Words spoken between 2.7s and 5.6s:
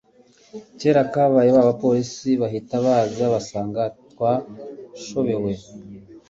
baza basanga twashobewe